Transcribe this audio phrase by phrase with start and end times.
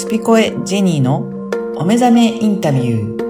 [0.00, 1.18] スピコエジェニーの
[1.76, 3.20] お目覚めインタビュー。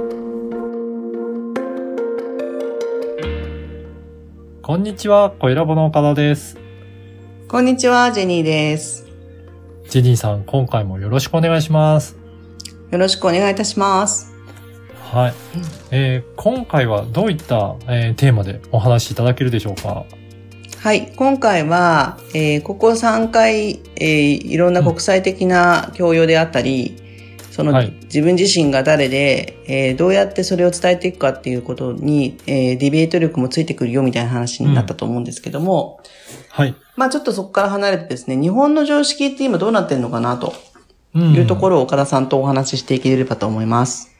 [4.62, 6.56] こんにちは、小ラボの岡田です。
[7.48, 9.04] こんにちは、ジェニーです。
[9.88, 12.16] ジェニーさん、今回もよろしくお願いします。
[12.92, 14.32] よろしくお願いいたします。
[15.10, 15.34] はい。
[15.90, 20.04] えー今回はどういった、えーテーマでお話しいただけるでしょうか？
[20.82, 26.96] はい、今回は、えーここ3回、えーいろんな国際的な教養であったり、
[27.50, 36.00] その、はい自分自身が誰で、えーどうやってそれを伝えていくかっていうことに、えーディベート力もついてくるよみたいな話になったと思うんですけども、
[36.48, 36.74] はい。
[36.96, 40.54] まあちょっとそこから離れてですね、日本の常識って今どうなってるのかなと
[41.14, 44.10] うんいうところを岡田さんとお話ししていければと思います。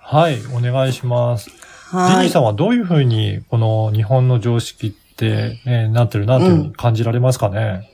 [0.00, 1.48] はい、お願いします。
[1.48, 2.40] ジェはいニーさ。
[2.40, 7.90] んはどういうふうに、この日本の常識って、えーなってるなというふうに感じられますかね、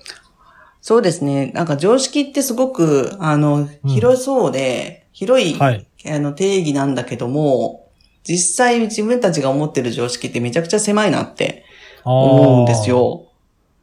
[0.84, 1.46] そうですね。
[1.54, 5.87] なんか常識ってすごく、あの、広そうで、広い、はい。
[6.07, 7.88] あの、定義なんだけども、
[8.23, 11.65] 実際自分たちが思ってる常識ってめちゃくちゃ狭いなって
[12.04, 12.90] 思うんです。
[12.90, 13.29] よ。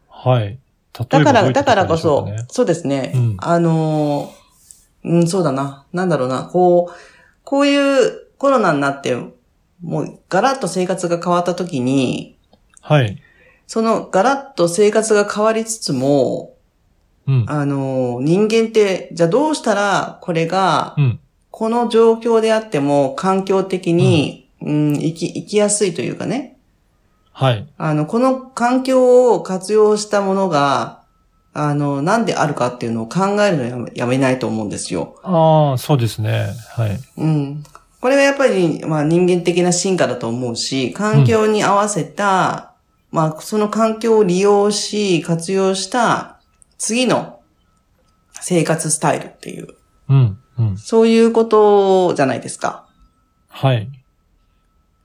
[0.10, 0.60] はい。
[0.94, 3.14] だから、だからこそ、そうですね。
[3.16, 5.88] うんあのー、うん、そうだな。
[5.94, 6.44] なんだろうな。
[6.44, 6.96] こう、
[7.44, 9.16] こういうコロナになって、
[9.82, 12.38] もうガラッと生活が変わった時に、
[12.82, 13.20] はい。
[13.72, 16.58] そのガラッと生活が変わりつつも、
[17.26, 17.46] うん。
[17.48, 21.20] あのー、人間って、じゃあどうしたらこれがう、ん。
[21.52, 26.58] この状況であっても環境的に、うん、生き、生きやすいというかね。
[27.32, 27.66] はい。
[27.78, 31.04] あの、この環境を活用したものが、
[31.54, 35.16] あの、なんであるかっていうのを考えるのをやめやめないと思うんですよ。
[35.24, 36.50] ああ、そうですね。
[36.72, 37.00] はい。
[37.20, 37.64] うん。
[38.02, 42.71] これがやっぱり、まあ人間的な進化だと思うし、環境に合わせた、
[43.12, 46.40] まあその環境を利用し、活用した
[46.78, 47.40] 次の
[48.34, 49.68] 生活スタイルっていう、
[50.10, 50.40] うん。
[50.58, 50.78] うん。
[50.78, 52.88] そういうことじゃないですか。
[53.50, 53.90] はい。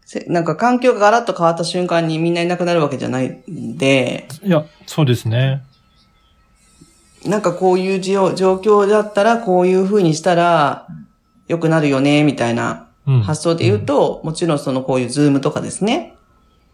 [0.04, 5.62] せなんか環境がガラッと変わった瞬間にみんないなくなるわけじゃないんで、いや、そうですね。
[7.24, 10.86] なんかこういう状状況だったらこういう風にしたら
[11.48, 13.22] 良くなるよね、みたいなうん。
[13.22, 16.15] 発想で言うと、もちろんそのこういうズームとかですね、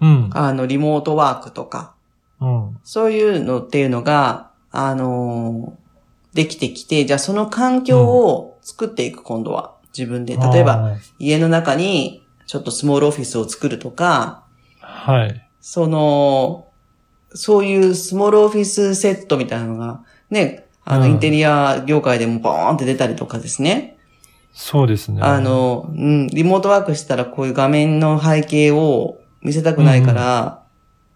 [0.02, 0.30] うん。
[0.34, 1.94] あのリモートワークとか、
[2.40, 2.78] うん。
[2.84, 5.82] そういうのっていうのが、あのー
[6.34, 9.76] できてきて、じゃあその環境を作っていく、今度は。
[9.96, 10.36] 自分で。
[10.36, 14.86] 例えば、あ家の中にちょっと small office を作るとか、ー。
[14.86, 15.48] はい。
[15.60, 16.68] その、
[17.34, 23.98] そういう small office set みたいなのが、ね、あの、うんインテリア業界でもボーンって出たりとかですね。
[24.54, 25.20] そうですね。
[25.22, 30.62] あ、の、うん、リモートワークしたらこういう画面の背景を見せたくないから、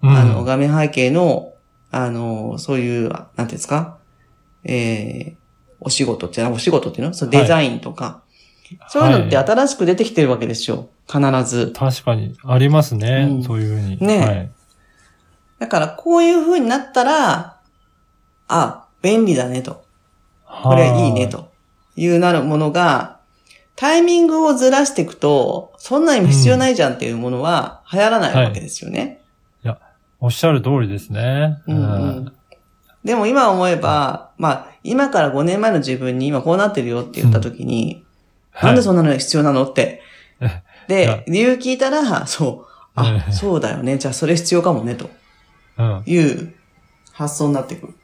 [0.03, 1.53] うん、あの、画面背景の、
[1.91, 3.98] あの、そういう、なんていうんですか、
[4.64, 5.37] えー、
[5.81, 7.14] お仕事って、お仕事っていうの？
[7.14, 8.22] そうデザインとか、
[8.88, 10.88] そういうのってはい新しく出てきてるわけですよ。
[11.06, 11.72] 必ず。
[11.72, 13.28] 確かに、ありますね。
[13.31, 13.98] うんそういうふうに。
[14.00, 14.50] ねはい。
[15.60, 17.60] だから、こういう風になったら、
[18.48, 19.84] あ、便利だねと。
[20.44, 21.28] これいいね。
[21.28, 21.53] と
[21.97, 23.16] いうなるものが、
[23.76, 29.20] タイミングをずらしていくと、そんなに必要ないじゃんっていうものは流行らないわけですよね。
[30.19, 31.62] おっしゃる通りですね。
[31.66, 31.81] うんう
[32.20, 32.32] ん
[33.04, 38.04] でも今思えば、まあ、今から5年前の自分に今こうなってるよって言った時に、
[38.60, 40.03] なんでそんなの必要なのって。
[40.43, 43.98] いやで、理由聞いたら、そう、あ、うんそうだよね。
[43.98, 45.08] じゃあそれ必要かもね、と
[45.78, 46.03] うん。
[46.04, 46.54] いう
[47.12, 47.94] 発想になってくる。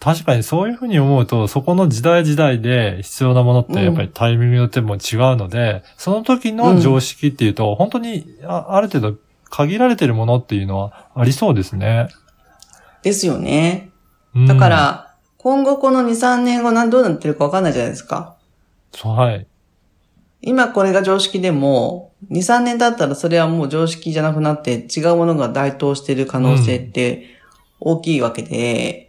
[0.00, 5.00] 確かにそういうふうに思うと、そこの時代時代で必要なものってやっぱりタイミングによっても違う
[5.36, 9.18] ので、その時の常識っていうと、本当にあある程度
[9.48, 12.08] 限られてるものっていうのはありそうですね。
[13.02, 13.90] ですよね。
[14.34, 18.34] うんだか、ら、今後この2、3年後何どうなってるかわかんないじゃないですか。
[18.92, 19.46] そう、はい。
[20.42, 27.26] 今これが常識でも、2、3年経ったらそれはもう常識じゃなくなって違うものが該当している可能性って
[27.80, 29.03] 大きいわけで、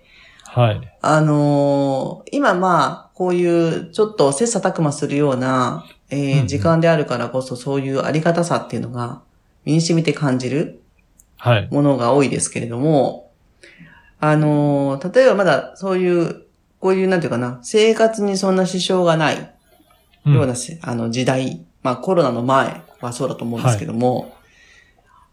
[0.55, 0.97] はい。
[1.01, 9.21] あのー今まあ、こういうちょっと切磋琢磨するような、えーうんうん時間であるからこそそういうありがたさっていうのが
[9.65, 10.81] 身に染みて感じる
[11.37, 11.67] はい。
[11.71, 13.31] ものが多いですけれども、
[14.21, 16.43] あのー例えばまだそういう、
[16.79, 19.53] こういうなんていうかな、生活にそんな支障がない
[20.25, 24.33] うんようなせ、あの時代、まあコロナの前はそうだと思うんですけども、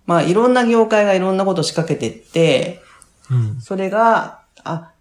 [0.07, 2.83] まあいろんな業界がいろんなことを仕掛けてって、
[3.31, 3.61] うん。
[3.61, 4.92] それが、あ、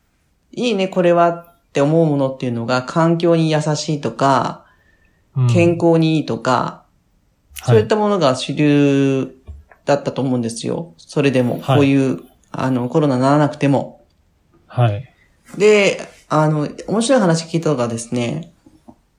[0.52, 4.66] いいね、これはって思うものっていうのが環境に優しいとか、
[5.36, 6.84] うん健康にいいとか、
[7.64, 9.34] そういったものが主流
[9.86, 10.94] だったと思うんですよ。
[10.98, 12.20] それでも、はいこういう、
[12.52, 14.02] あの、コロナにならなくても。
[14.68, 15.10] はい。
[15.58, 18.52] で、あの、面白い話聞いたのがですね、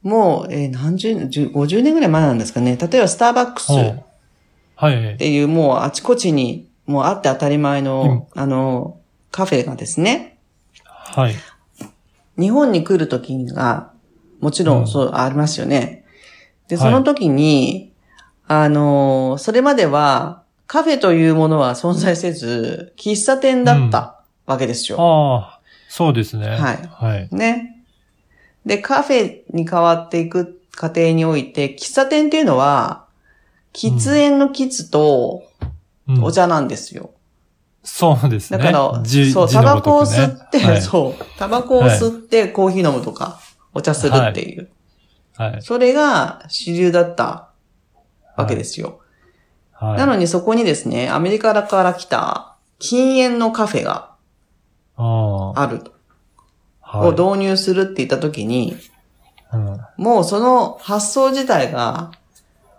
[0.02, 2.76] もう、えー何十年、10 50年ぐらい前なんですかね。
[2.76, 5.16] 例えばスターバックスはい。
[5.16, 8.98] ていうもうあちこちにもうあって当たり前の、あの、
[9.30, 10.31] カフェがですね、
[11.12, 11.34] はい。
[12.38, 13.92] 日本に来るときが、
[14.40, 16.04] もちろうんんそうありますよね。
[16.68, 17.92] で、はいその時に、
[18.48, 24.98] あの、それまではカフェというものは存在せず、喫茶店だったわけですよ。
[25.00, 26.48] ああ、そうですね。
[26.48, 26.56] はい
[26.90, 27.28] はい。
[27.30, 27.84] ね。
[28.64, 33.06] で、カフェに変わっていく過程において、喫茶店っていうのは、
[33.72, 35.44] 喫煙の喫と
[36.08, 37.10] うんお茶なんですよ。
[37.82, 38.58] そうですね。
[38.58, 43.40] だから、じそう、タバコを吸って、はいそう、タバコを吸ってコーヒー飲むとか、
[43.74, 44.70] お茶するっていう。
[45.36, 45.62] はい。
[45.62, 47.48] それが主流だった
[48.36, 49.00] わけですよ。
[49.72, 49.98] はい。
[49.98, 54.12] なのにそこにですね、アメリカから来た禁煙のカフェが
[54.96, 55.92] ああると、
[56.82, 57.08] あ、はい。
[57.08, 58.76] を導入するって言った時に、
[59.52, 59.80] うん。
[59.96, 62.12] もうその発想自体が、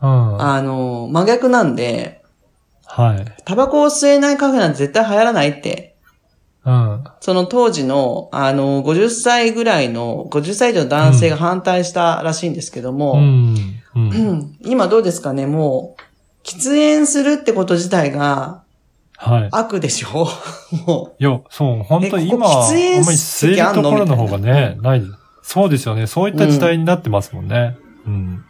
[0.02, 0.42] うん。
[0.42, 2.23] あの、真逆なんで、
[2.96, 3.26] はい。
[3.46, 5.96] タバコを吸えないカフェなんて絶対流行らないって、
[6.66, 7.04] うん。
[7.20, 13.56] その当時の、あの、50歳ぐらいの、50歳以上の男性が反対したらしいんですけども、うん。
[13.96, 14.00] う。
[14.00, 14.10] うん
[14.40, 16.02] ん今どうですかね、もう、
[16.48, 18.64] 喫煙するってこと自体が
[19.18, 19.50] はい。
[19.52, 20.28] 悪でしょ？
[20.86, 25.04] もいや、そう、本当に今、えここ喫煙あんまり吸えるところの方がね、ない。
[25.42, 26.08] そうですよね。
[26.08, 27.76] そういった時代になってますもんね。
[28.06, 28.44] うん。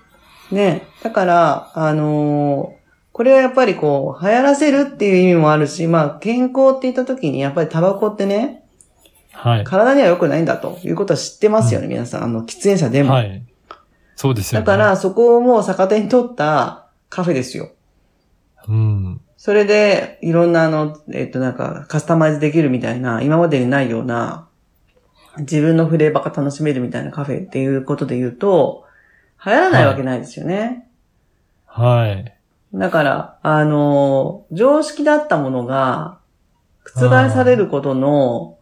[0.51, 0.56] う。
[0.56, 0.84] ね。
[1.01, 2.82] だから、あのー
[3.13, 8.63] これはやっぱりこう、流行らせるっていう意味もあるし、まあ、健康って言った時に、やっぱりタバコってね、
[9.31, 9.63] はい。
[9.63, 12.24] 体には良くないんだということは知ってますよね、皆さん。
[12.24, 13.13] あの、喫煙者でも。
[13.13, 13.44] はい。
[14.15, 14.65] そうですよね。
[14.65, 17.71] だから、そこをもう逆手に取ったカフェですよ。
[18.68, 19.21] うん。
[19.38, 24.48] それで、いろんなあの、えっとなんか、カスタマイズできるみたいな、今までにないような、
[25.38, 28.86] 自分のフレーバーが楽しめるみたいなカフェっていうことで言うと、
[29.45, 30.88] 流行らないわけないですよね。
[31.65, 32.33] はい。
[32.74, 36.20] だから、あの、常識だったものが、
[36.84, 38.58] 覆されることの、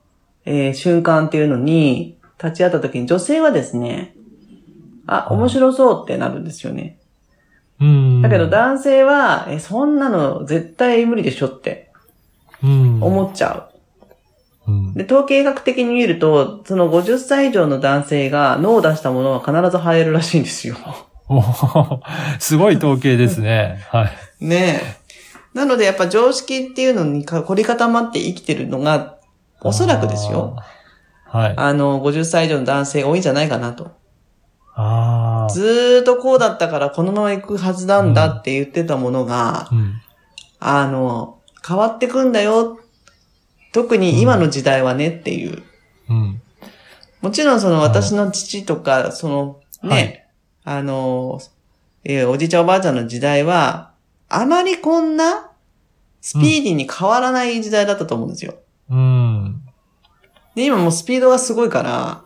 [0.46, 4.16] えー瞬間っていうのに、立ち会った時に女性はですね、
[5.08, 6.98] あ、面白そうってなるんですよね。
[7.80, 8.22] うん。
[8.22, 11.92] だけど男性は、え、そんなの絶対無理でしょって
[12.63, 13.04] うん。
[13.04, 13.69] 思っちゃ
[14.68, 14.72] う。
[14.72, 14.94] うん。
[14.94, 20.75] で、統計学的に見ると、その50歳以上の男性が脳を出したものは必ず生えるらしいんですよ。
[21.31, 23.83] おーすごい統計ですね。
[23.89, 24.10] は
[24.42, 24.45] い。
[24.45, 25.01] ねえ。
[25.54, 29.18] なのでやっぱ常識っていうのにか凝り固まって生きてるのが、
[29.62, 30.57] おそらくですよ。
[31.25, 31.54] はい。
[31.56, 33.92] あの、50歳以上の男性が多いんじゃないかなと。
[34.75, 35.54] ああ。
[35.54, 40.01] ずーっとこうだったからこのまま行くはずなんだって言ってたものが、うん。
[40.60, 42.80] あの、変わってくんだよ。
[43.72, 45.63] 特に今の時代はねっていう。
[46.10, 46.42] うん。
[47.22, 50.20] もちろんその私の父とか、そのね、
[50.63, 51.42] あの、
[52.04, 53.92] えーおじいちゃんおばあちゃんの時代は、
[54.30, 55.52] あまりこんな
[56.22, 58.56] スピーディーに変わらない時代だったと思うんですよ。
[58.90, 59.62] うん。
[60.56, 62.24] で、今もうスピードがすごいから、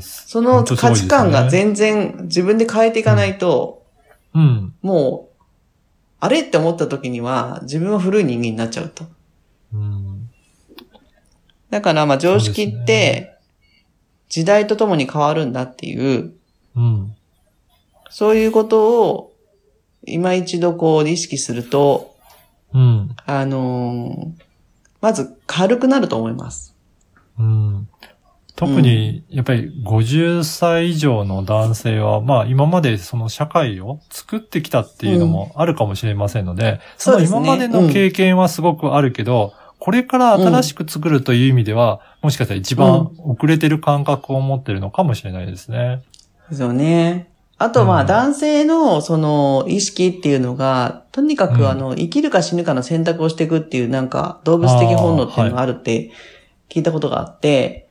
[0.00, 3.86] その価値観が全然自分で変えていかないと、
[4.34, 4.74] うん。
[4.82, 5.42] もう、
[6.20, 9.04] あれって思った時には自分は古い人間になっちゃうと。
[9.72, 10.28] うん。
[11.70, 13.36] だからまあ常識って
[14.28, 16.34] 時代とともに変わるんだっていう、
[16.78, 17.16] うん。
[18.10, 19.32] そういうことを
[20.04, 22.14] 今一度こう意識すると、
[22.72, 23.16] うん。
[23.26, 24.48] あのー
[25.00, 26.74] まず軽くなると思います。
[27.38, 27.88] うん。
[28.56, 46.02] 特に、やっぱり50歳以上の男性は、まあ今までその社会を作ってきたっていうのもあるかもしれませんので、そのそうですね今までの経験はすごくあるけど、これから新しく作るという意味では、もしかしたら一番遅れてる感覚を持ってるのかもしれないですね。
[46.50, 47.28] ですよね。
[47.58, 56.12] あとまあうん男性のその意識っていうのが、とにかうんくあの生きるか死ぬかの選択をしていくっていうなんか動物的本能っていうのがあるって
[56.68, 57.88] 聞いたことがあって、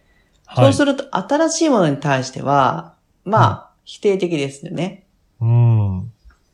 [0.56, 2.94] そうすると新しいものに対しては、
[3.26, 5.04] まあ否定的ですよね。
[5.42, 6.12] うん。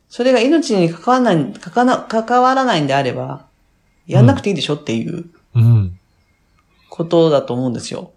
[0.10, 3.46] それが命に関わらない、関わな関わらないんであれば、
[4.08, 6.00] やんなくていいでしょっていううん。
[6.90, 8.12] ことだと思うんですよ。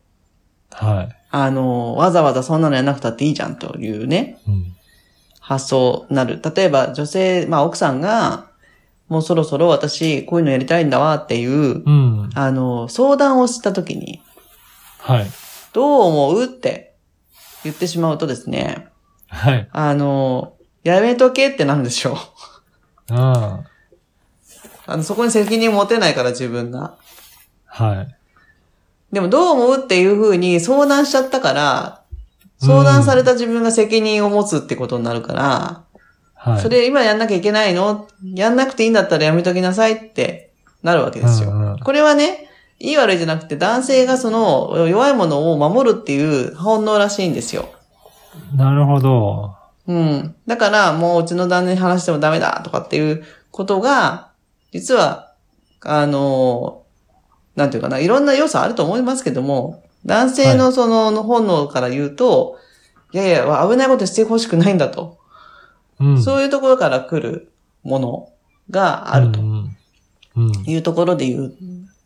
[0.70, 1.16] はい。
[1.38, 4.76] あの、わざわざそんなのやんなくたっていいじゃんというね、うん。
[5.38, 6.40] 発想になる。
[6.42, 8.46] 例えば女性、まあ奥さんが、
[9.08, 12.30] もうそろそろ私こういうのやりたいんだわっていう、うん。
[12.34, 14.22] あの、相談をしたときに、
[14.98, 15.26] はい。
[15.74, 16.94] どう思うって
[17.64, 18.88] 言ってしまうとですね、
[19.28, 19.68] はい。
[19.72, 22.16] あの、やめとけってなるんでしょう。
[23.10, 23.60] あ
[24.86, 26.96] あの、そこに責任持てないから自分が。
[27.68, 27.84] あ。
[27.84, 28.16] はい。
[29.12, 32.02] でもどう思うっていう風に相談しちゃったから、
[32.58, 35.84] 相談された自分が責任を持つってことになるから、
[36.34, 36.60] はい。
[36.60, 38.08] それ今やんなきゃいけないの？
[38.34, 41.50] やんなくていいんだったらやめときなさいってなるわけですよ。
[41.50, 42.48] うんうんこれはね、
[42.78, 47.68] いい悪いじゃなくて男性がその弱いものを守るっていう本能らしいんですよ。
[48.54, 49.54] なるほど。
[49.86, 50.34] うん。
[50.46, 54.30] だからもううちの旦那に話してもダメだとかっていうことが、
[54.72, 55.32] 実は、
[55.82, 56.82] あの、
[57.56, 62.58] なんていうかな、いろんな要素あると思いますけども、男性のその、の本能から言うと、
[63.12, 65.18] いやいや、危ないことしてほしくないんだと。
[65.98, 66.22] うん。
[66.22, 67.50] そういうところから来る
[67.82, 68.28] もの
[68.70, 69.40] があると。
[70.66, 71.54] いうところで言う、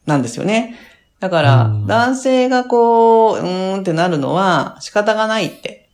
[0.07, 0.78] なんですよね。
[1.19, 5.88] だから、うん男性がこう、うーんってなるのは仕方がないって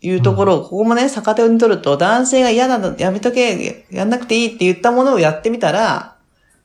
[0.00, 6.16] いうところを、ここもね、逆手に取ると、男性が嫌なの、やめとけ、やんなくていいって言ったものをやってみたら、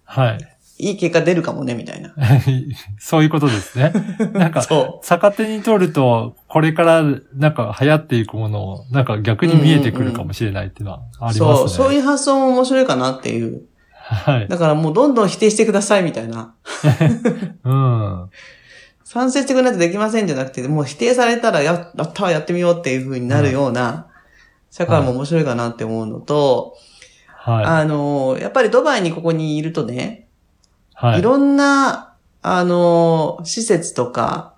[0.05, 0.37] はい。
[0.81, 2.15] いい結果出るかもね、みたいな。
[2.97, 3.91] そういうことですね。
[4.31, 7.03] なんか、そ逆手に取ると、これから
[7.35, 11.39] なんか流行っていくものを、なんか逆に見えてくるかもしれないっていうのはありますね。
[11.39, 13.63] そう、そういう発想も面白いかなっていう。
[13.91, 14.47] はい。
[14.47, 16.55] だからもうどんどん否定してください、みたいな。
[17.65, 18.29] うん。
[19.03, 24.07] 賛成してくれないとできませんじゃなくて、もう否定されたらや、やったわ、やってみようっていう風になるような、
[24.71, 26.77] 社会も面白いかなって思うのと、
[27.35, 30.28] はあの、やっぱりドバイにここにいるとね、い。
[30.99, 31.19] はい。
[31.19, 34.55] いろんな、あの、施設とか、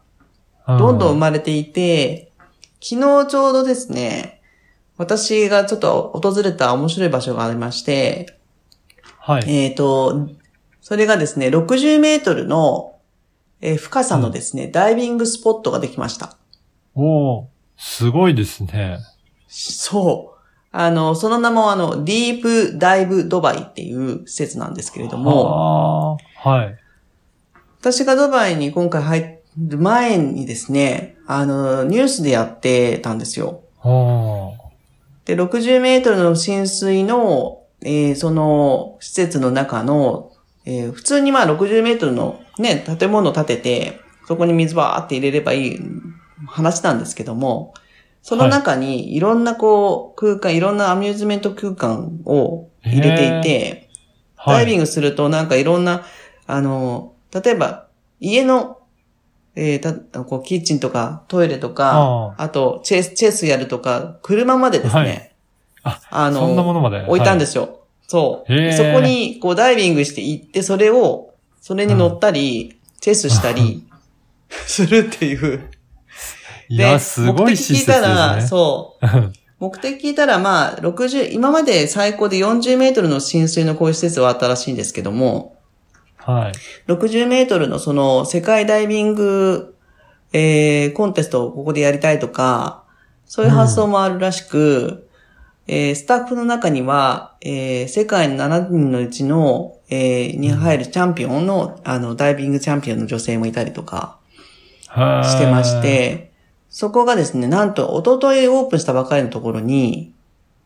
[0.65, 2.31] どんどん生まれていて、
[2.81, 4.41] 昨日ちょうどですね、
[4.97, 8.37] 私がちょっと訪れた面白い場所がありまして、
[9.19, 9.43] はい。
[9.47, 10.29] えっ、と、
[10.81, 12.95] それがですね、60メートルの、
[13.61, 16.37] えー深さのですね、ダイビングスポットができました。
[16.95, 17.45] おー
[17.77, 18.97] すごいですね。
[19.47, 20.41] そう。
[20.71, 26.77] あの、その名もあの、ディープダイブドバイっていう施設なんですけれども、はい。
[27.79, 33.61] 私がドバイに今回入る前にですね、あの、ニュースでやってたんですよ。
[35.25, 40.31] で、60メートルの浸水の、えーその施設の中の、
[40.65, 45.79] えー普通にまあ60メートルのね、建物を建てて、そこに水バーって入れればいい
[46.47, 47.73] 話なんですけども、
[48.23, 53.89] その中にいろんなこう空間、いろんなアミューズメント空間を入れていて、
[54.45, 54.81] ダイビング。
[54.81, 56.03] グするとなんかいろんな、
[56.51, 57.87] あの、例えば
[58.19, 58.79] 家の、
[59.55, 65.31] えーた、こうキッチンとかトイレとか、あとチェス、チェスやるとか、車までですね、はい
[65.83, 67.03] ああの、そんなものまで。
[67.07, 67.53] 置いたんです。
[67.53, 67.79] すよ。
[68.07, 68.53] そう。
[68.53, 73.83] へーそこに、こう、ダイビングして行って、それを、それに乗ったり、チェスしたり、
[74.67, 75.69] するっていう。
[76.69, 78.41] いや、すごい施設です目的聞いたら、ね。
[78.47, 79.05] そう。
[79.59, 85.55] 目的聞いたら、まあ、60、今まで最高で40メートルの浸水のこういう施設はあったらしいんですけども、
[86.25, 86.51] はい。
[86.91, 89.75] 60メートルのその世界ダイビング、
[90.33, 92.83] えー、コンテストをここでやりたいとか、
[93.25, 95.07] そういう発想もあるらしく、
[95.67, 104.17] えー、スタッフの中には、えー、世界の7人のうちの、えー、に入るチャンピオンの、あの、ダイビングチャンピオンの女性もいたりとか
[104.87, 105.29] はい。
[105.29, 105.81] してまし。
[105.81, 106.31] て、
[106.69, 110.13] そこがですね、なんと、一昨日オープンしたばかりのところに、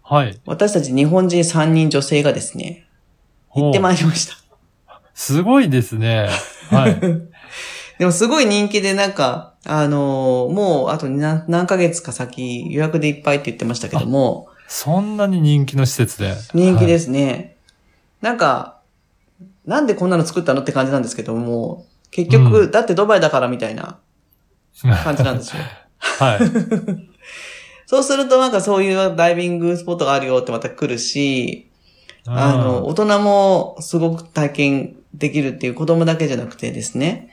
[0.02, 0.40] はい。
[0.46, 2.86] 私たち日本人3人女性がですね、
[3.50, 4.45] 行ってまいりました。
[5.16, 6.30] すごいですね。
[6.70, 7.00] はい。
[7.98, 16.36] でもすごい人気でなんか、あのーもうあと何何ヶ月か先予約でいっぱいって言ってましたけども、そんなに人気の施設で。。
[16.54, 17.56] 人気ですすね。
[18.22, 18.80] なんか、
[19.66, 23.98] なんでこんなの作ったのって感じなんですけども、結局、うだってドバイだからみたいな
[25.04, 25.64] 感じなんですよ。
[26.20, 26.40] はい。
[27.88, 31.70] そうするとなんかそういうダイビングスポットがあるよってまた来るし、
[32.26, 37.32] あの、大人もすごく体験できるっていう子供だけじゃなくてですね、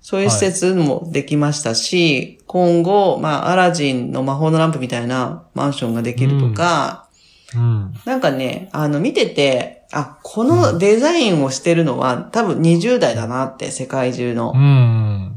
[0.00, 7.08] そういう施設もできましたし、今後、まあ、アラジンの魔法のランプみたいなマンションができるとか、
[7.54, 7.94] うん。
[8.04, 14.52] なんかね、あの、見てて、あ、このデザインをしてるのは多分20代だなって、世界中の。
[14.54, 15.34] うん。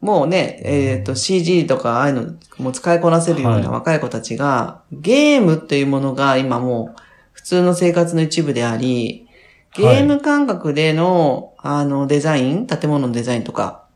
[0.00, 7.00] もうね、えっ、と、CG とかああいうのもう使いこなせるようはいな若い子たちが、ゲームっていうものが今もう
[7.32, 9.27] 普通の生活の一部であり、
[9.74, 13.86] ゲーム感覚での、あの、デザイン、建物のデザインとか、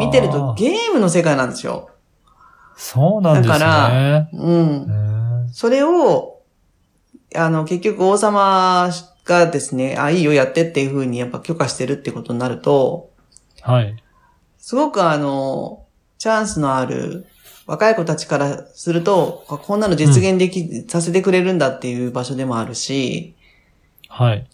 [0.00, 1.90] 見てるとゲームの世界なんですよ。
[2.76, 3.58] そうなんですね。
[3.58, 4.84] だからうん。
[4.84, 5.16] うん
[5.52, 6.42] それを、
[7.34, 8.90] あの、結局王様
[9.24, 13.10] がですね、あ、いいよやってっていう風にやっぱ許可してるってことになると、
[13.62, 13.96] はい。
[14.58, 15.86] すごくあの、
[16.18, 17.26] チャンスのある
[17.66, 23.35] 若い子たちからすると、あこんなの実現でき、させてくれるんだっていう場所でもあるし、
[24.08, 24.46] はい。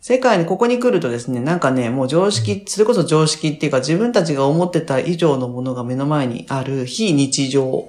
[0.00, 7.88] 世界にここに来るとですね、なんかね、もう常識、それこそ常識っていうか自分たちが思ってた以上のものが目の前にある非日常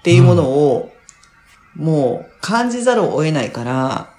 [0.00, 0.92] っていうものを、
[1.74, 4.10] もう感じざるを得ないから、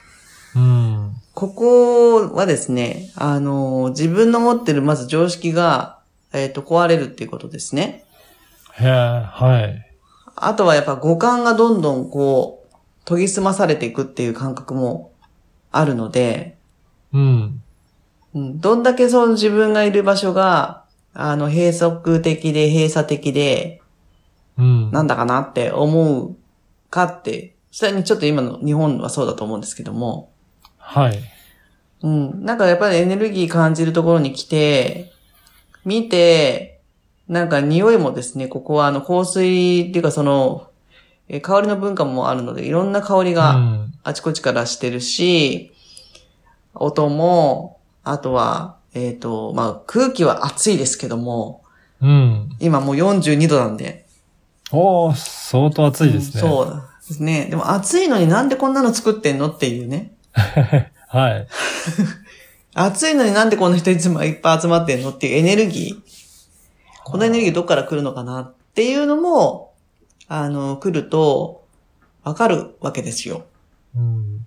[0.55, 1.13] うん。
[1.33, 5.99] ここはですね、あの、自分の持ってるまず常識が、
[6.33, 8.05] えっ、と、壊れるっていうことですね。
[8.73, 9.87] へえ、はい。
[10.35, 15.11] あとはやっぱ五感がどんどんこう、研ぎ澄まされていくっていう感覚も
[15.71, 16.57] あるので、
[17.13, 17.63] うん。
[18.33, 20.83] うん、どんだけその自分がいる場所が、
[21.13, 23.81] あの、閉塞的で閉鎖的で、
[24.57, 24.91] うん。
[24.91, 26.35] なんだかなって思う
[26.89, 30.31] かって、それにちょっと今の日本はそうだと思うんですけども、
[30.77, 31.19] はい。
[32.01, 32.45] うん。
[32.45, 35.11] なんかやっぱりエネルギー感じるところに来て、
[35.85, 36.81] 見て、
[37.27, 40.69] なんか匂いもですね、ここはあの香水っていうかその、
[41.29, 43.93] え香りの文化もあるので、いろんな香りうがん。
[44.03, 45.71] あちこちからしてるし、
[46.73, 51.63] 音も、あとは、えっ、と、まあ空気は暑いですけども、
[52.01, 52.49] うん。
[52.59, 54.05] 今もう42度なんで。
[54.71, 56.41] おー、相当暑いですね。
[56.41, 57.47] うんそうですね。
[57.49, 60.13] でも暑いのになんでこんなの作ってんのっていうね。
[61.07, 61.47] はい。
[62.75, 67.03] 暑いのになんでこんな人いつもいっぱい集まってんのっていうエネルギー。
[67.05, 69.71] このエネルギーどっから来るのかなっていうのも、
[70.27, 71.65] あの、来ると、
[72.23, 73.45] わかるわけですよ。
[73.95, 74.45] うん。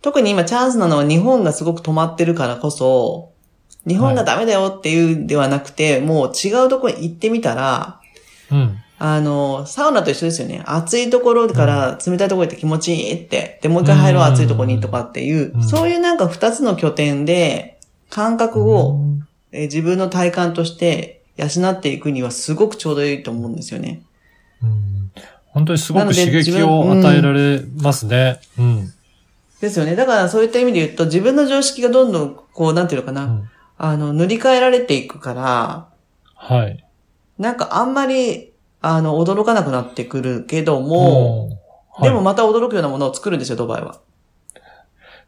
[0.00, 3.32] 特に今チャンスなのは日本がすごく止まってるからこそ、
[3.86, 8.00] 日本がダメだよっていうんではなくて、もう違うところに行ってみたら、
[8.50, 8.78] うん。
[8.98, 10.62] あの、サウナと一緒ですよね。
[10.64, 13.58] 暑いところから冷たいところ行って気持ちいいって。
[13.60, 24.02] で、もう一回入ろううん暑いところにとかっていう、うんそういうなんか二つの拠点で、感覚を、うんえー自分の体感として養っていくにはすごくちょうどいいと思うんですよね。
[24.62, 25.12] うん
[25.52, 28.40] 本当にすごく刺激を与えられますね。
[28.58, 28.92] うん。
[29.60, 29.94] ですよね。
[29.96, 35.88] だからそういった意味で言うと、自分の常識がどんどん、こう、なんていうのかな、うんあの、塗り替えられていくから、
[36.36, 36.84] はい。
[37.38, 41.48] なんかあんまり、あの、驚かなくなってくるけども、
[41.90, 44.00] はい、でもまた驚くようなものを作るんですよ、ドバイは。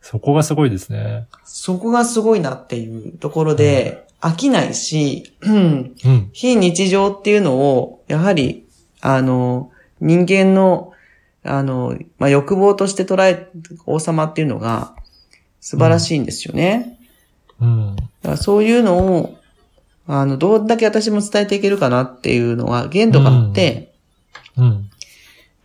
[0.00, 1.26] そこがすごいですね。
[1.44, 6.30] そこがすごいなっていうところで、飽きないし、うんうん。
[6.32, 8.63] 非日常っていうのを、やはり、
[9.06, 10.94] あの、人間の、
[11.44, 13.50] あの、まあ、欲望として捉え、
[13.84, 14.94] 王様っていうのが
[15.60, 16.98] 素晴らしいんですよね。
[17.60, 17.96] うん。
[17.96, 19.38] だからそういうのを、
[20.06, 23.92] あの、どんだけ私も伝えていけるかなっていうのは限度があって、
[24.56, 24.90] うん。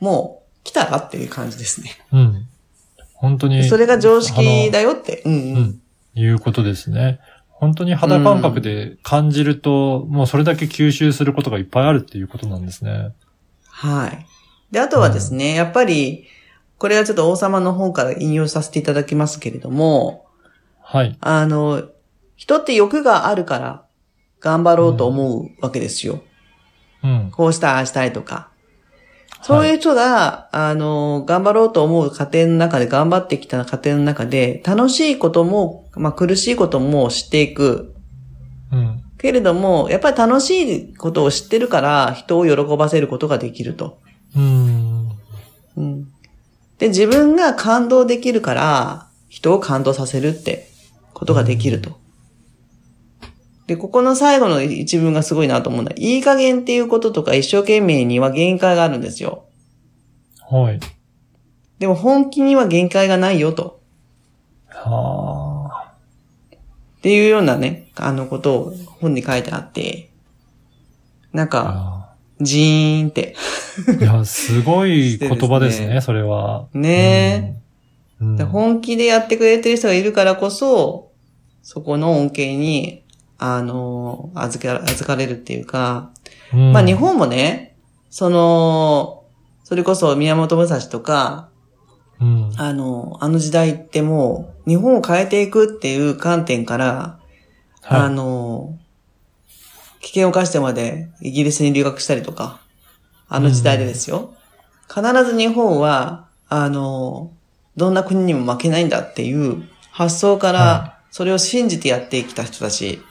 [0.02, 1.92] もう来たらっていう感じですね。
[2.12, 2.48] うん。
[3.14, 3.64] 本当に。
[3.64, 5.24] それが常識だよって。
[5.26, 5.56] うんううん。
[5.62, 5.82] ん。
[6.14, 7.22] いうことですね。
[7.52, 13.14] 本当に肌感覚で感じると、もうそれだけ吸収することがいっぱいあるっていうことなんですね。
[13.80, 14.26] はい。
[14.72, 16.28] で、あとはですね、やっぱり、
[16.78, 20.26] これはちょっと王様の方から引用させていただきますけれども、
[20.82, 21.18] はい。
[21.22, 21.84] あの、
[22.36, 23.86] 人って欲があるから
[24.42, 26.22] 頑張ろうと思うわけですよ。
[27.04, 27.32] うん。
[27.32, 28.50] こうしたい、ああしたいとか。
[29.42, 37.96] そういう人が、あの、頑張ろうと思う過程の中で、頑張ってきた過程の中で、楽しいことも、まあ苦しいことも知っていく。
[38.74, 39.04] うん。
[39.20, 44.00] けれども、やっぱり楽しいことを知ってるから、人を喜ばせることができると。
[44.36, 45.10] うん。
[45.76, 46.08] うん。
[46.78, 50.70] で、自分が感動できるから、人を感動させるって
[51.14, 52.00] ことができると。
[53.68, 59.46] で、ここの最後の一文がすごいなと思うのは、いい加減っていうこととか一生懸命には限界があるんですよ。
[60.50, 60.80] はい。
[61.78, 63.82] でも本気には限界がないよと。
[64.70, 65.59] はあ。
[67.00, 70.10] っていうようなね、あのことを本に書いてあって、
[71.32, 72.00] なんか、あ
[72.42, 73.36] ジーンって。
[73.88, 76.68] ーいや、すごい言葉ですね、 すねそれは。
[76.74, 77.62] ね
[78.20, 78.36] うん。
[78.36, 81.12] で本気でやってくれてる人がいるからこそ、
[81.62, 83.04] そこの恩恵に、
[83.38, 86.12] あの、預け、預かれるっていうか、
[86.54, 87.78] うんまあ日本もね、
[88.10, 89.24] その、
[89.64, 91.50] それこそ宮本武蔵とか、
[92.22, 92.52] うん。
[92.58, 97.20] あの、あの時代ってもう、日本を変えていくっていう観点から、
[97.84, 98.14] あはい。
[98.14, 98.78] の、
[100.02, 102.60] 危険を冒してまでイギリスに留学したりとか、
[103.28, 104.34] あの時代でですよ。
[104.88, 107.32] 必ず日本は、あの、
[107.78, 113.02] どんな国にも負けないんだっていう発想かはら、それを信じてやってきた人たち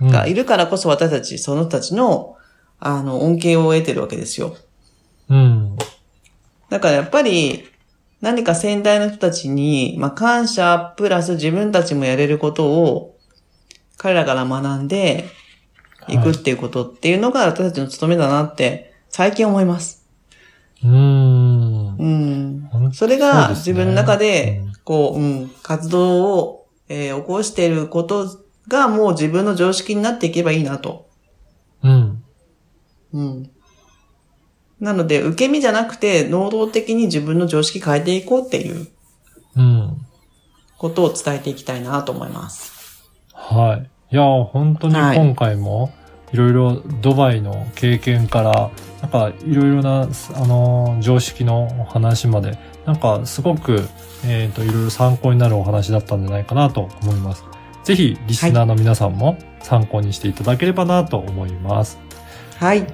[0.00, 2.36] がいるからこそ私たち、その人たちの、
[2.80, 4.56] あの、恩恵を得てるわけですよ。
[5.28, 5.76] うん。
[6.68, 7.68] だからやっぱり、
[8.24, 13.18] 何か先代の人たちに、まあ、感謝プラス自分たちもやれることを、
[13.98, 15.26] 彼らから学んで
[16.08, 20.06] いくっていうことっていうのが私たちの務めだなって、最近思います。
[20.82, 21.96] うん。
[21.98, 22.68] うん。
[22.72, 31.10] 本当それが自分の中でうん、こう、うん、活動をえー起こしていることがもう自分の常識になっていけばいいなと。
[31.82, 32.24] うん。
[33.12, 33.50] うん。
[34.84, 38.86] なので、受け身じゃなくて、能動的に自分の常識変えていこうっていう
[39.56, 39.96] うん。
[40.76, 43.10] ことを伝えていきたいなと思います。
[43.32, 44.14] はい。
[44.14, 45.92] いや、本当にはい今回も、
[46.32, 48.70] いろいろドバイの経験から、
[49.00, 53.82] なんかいろいろな、あの、常識の話まで、なんかすごく、
[54.26, 57.44] えっ、と、いろいろ参考になるお話だったんじゃないかなと思います。
[57.84, 61.98] ぜひ、リスナーの皆さんも参考にしていただければなと思います。
[62.58, 62.86] はい。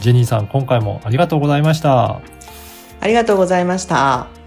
[0.00, 2.20] ジェニーさん、今回もありがとうございました。
[3.00, 4.43] ありがとうございました。